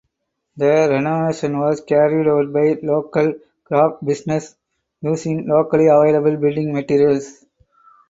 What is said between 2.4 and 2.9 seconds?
by